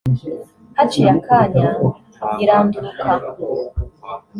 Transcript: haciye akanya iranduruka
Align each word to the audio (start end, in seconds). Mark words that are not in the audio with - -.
haciye 0.77 1.09
akanya 1.17 1.69
iranduruka 2.43 3.09